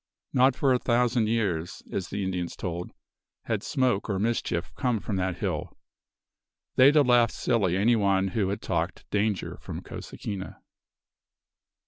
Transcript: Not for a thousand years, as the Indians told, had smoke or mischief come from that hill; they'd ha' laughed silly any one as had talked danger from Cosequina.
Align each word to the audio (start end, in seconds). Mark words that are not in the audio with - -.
Not 0.33 0.55
for 0.55 0.73
a 0.73 0.79
thousand 0.79 1.27
years, 1.29 1.83
as 1.91 2.07
the 2.09 2.23
Indians 2.23 2.55
told, 2.55 2.89
had 3.43 3.61
smoke 3.61 4.09
or 4.09 4.17
mischief 4.17 4.73
come 4.73 4.99
from 4.99 5.15
that 5.17 5.37
hill; 5.37 5.77
they'd 6.75 6.95
ha' 6.95 7.05
laughed 7.05 7.35
silly 7.35 7.77
any 7.77 7.95
one 7.95 8.29
as 8.29 8.35
had 8.49 8.63
talked 8.63 9.07
danger 9.11 9.57
from 9.61 9.83
Cosequina. 9.83 10.59